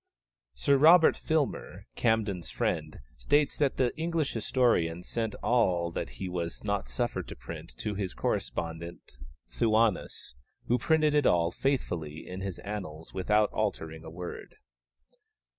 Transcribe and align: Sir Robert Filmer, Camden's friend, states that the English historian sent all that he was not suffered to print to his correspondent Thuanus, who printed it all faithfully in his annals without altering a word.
Sir 0.55 0.77
Robert 0.77 1.15
Filmer, 1.15 1.85
Camden's 1.95 2.49
friend, 2.49 3.01
states 3.15 3.55
that 3.57 3.77
the 3.77 3.95
English 3.95 4.33
historian 4.33 5.03
sent 5.03 5.35
all 5.43 5.91
that 5.91 6.09
he 6.17 6.27
was 6.27 6.63
not 6.63 6.87
suffered 6.89 7.27
to 7.27 7.35
print 7.35 7.75
to 7.77 7.93
his 7.93 8.15
correspondent 8.15 9.19
Thuanus, 9.51 10.33
who 10.65 10.79
printed 10.79 11.13
it 11.13 11.27
all 11.27 11.51
faithfully 11.51 12.27
in 12.27 12.41
his 12.41 12.57
annals 12.65 13.13
without 13.13 13.53
altering 13.53 14.03
a 14.03 14.09
word. 14.09 14.55